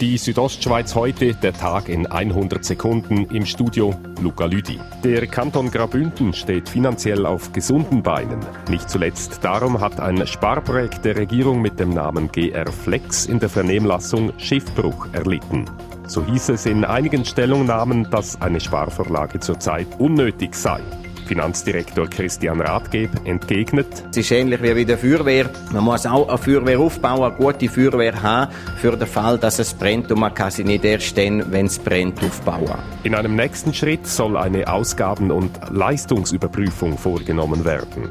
[0.00, 4.80] Die Südostschweiz heute, der Tag in 100 Sekunden im Studio Luca Lüdi.
[5.04, 8.40] Der Kanton Grabünden steht finanziell auf gesunden Beinen.
[8.68, 13.48] Nicht zuletzt darum hat ein Sparprojekt der Regierung mit dem Namen GR Flex in der
[13.48, 15.64] Vernehmlassung Schiffbruch erlitten.
[16.08, 20.80] So hieß es in einigen Stellungnahmen, dass eine Sparvorlage zurzeit unnötig sei.
[21.24, 23.86] Finanzdirektor Christian Rathgeb entgegnet.
[24.10, 25.50] Es ist ähnlich wie bei der Feuerwehr.
[25.72, 29.74] Man muss auch eine Feuerwehr aufbauen, eine gute Feuerwehr haben, für den Fall, dass es
[29.74, 32.78] brennt und man kann sie nicht erst dann, wenn es brennt, aufbauen.
[33.02, 38.10] In einem nächsten Schritt soll eine Ausgaben- und Leistungsüberprüfung vorgenommen werden.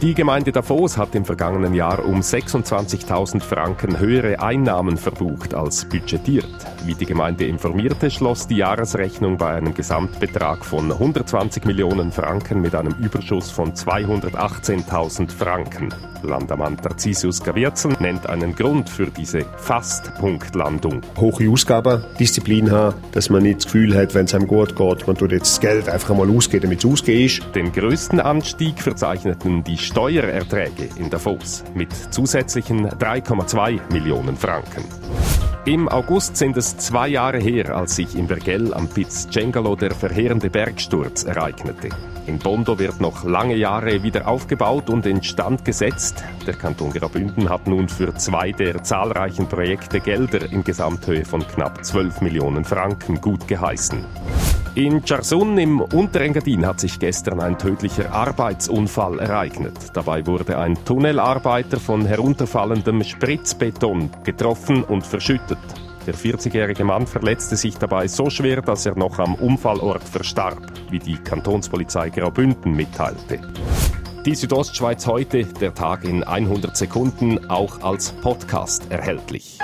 [0.00, 6.46] Die Gemeinde Davos hat im vergangenen Jahr um 26.000 Franken höhere Einnahmen verbucht als budgetiert.
[6.84, 12.76] Wie die Gemeinde informierte, schloss die Jahresrechnung bei einem Gesamtbetrag von 120 Millionen Franken mit
[12.76, 15.92] einem Überschuss von 218.000 Franken.
[16.22, 21.02] Landamann Tarcisius Gavierzel nennt einen Grund für diese Fast-Punktlandung.
[21.16, 25.16] Hohe Ausgabendisziplin haben, dass man nicht das Gefühl hat, wenn es einem gut geht, man
[25.16, 27.54] tut jetzt das Geld einfach einmal ausgeben, damit es ausgeht ist.
[27.54, 34.84] Den größten Anstieg verzeichneten die Steuererträge in Davos mit zusätzlichen 3,2 Millionen Franken.
[35.64, 39.92] Im August sind es zwei Jahre her, als sich in Vergell am Piz Cengalo der
[39.92, 41.88] verheerende Bergsturz ereignete.
[42.26, 46.22] In Bondo wird noch lange Jahre wieder aufgebaut und instand gesetzt.
[46.46, 51.82] Der Kanton Graubünden hat nun für zwei der zahlreichen Projekte Gelder in Gesamthöhe von knapp
[51.82, 54.04] 12 Millionen Franken gut geheißen.
[54.74, 59.76] In Charsun im Unterengadin hat sich gestern ein tödlicher Arbeitsunfall ereignet.
[59.94, 65.58] Dabei wurde ein Tunnelarbeiter von herunterfallendem Spritzbeton getroffen und verschüttet.
[66.06, 70.98] Der 40-jährige Mann verletzte sich dabei so schwer, dass er noch am Unfallort verstarb, wie
[70.98, 73.40] die Kantonspolizei Graubünden mitteilte.
[74.24, 79.58] Die Südostschweiz heute, der Tag in 100 Sekunden, auch als Podcast erhältlich.